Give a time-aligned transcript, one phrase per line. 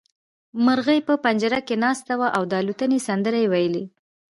[0.65, 3.83] مرغۍ په پنجره کې ناسته وه او د الوتنې سندرې يې ويلې.